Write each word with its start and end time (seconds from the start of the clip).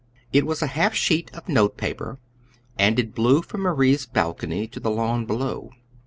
It 0.33 0.47
was 0.47 0.63
a 0.63 0.73
half 0.73 0.95
sheet 0.95 1.29
of 1.35 1.47
note 1.47 1.77
paper, 1.77 2.17
and 2.75 2.97
it 2.97 3.13
blew 3.13 3.43
from 3.43 3.61
Marie's 3.61 4.07
balcony 4.07 4.65
to 4.69 4.79
the 4.79 4.89
lawn 4.89 5.27
below. 5.27 5.69